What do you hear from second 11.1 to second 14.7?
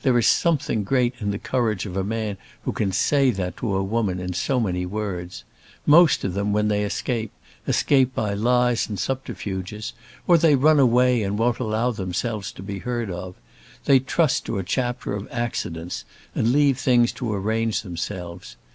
and won't allow themselves to be heard of. They trust to a